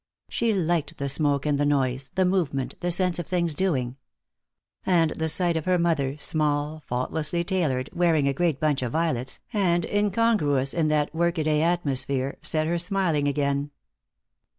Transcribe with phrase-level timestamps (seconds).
[0.29, 3.97] She liked the smoke and the noise, the movement, the sense of things doing.
[4.83, 9.41] And the sight of her mother, small, faultlessly tailored, wearing a great bunch of violets,
[9.53, 13.69] and incongruous in that work a day atmosphere, set her smiling again.